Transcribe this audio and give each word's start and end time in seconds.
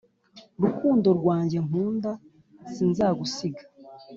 Rukundo 0.61 1.07
rwanjye 1.19 1.57
nkunda 1.65 2.11
sinzagusiga 2.73 3.63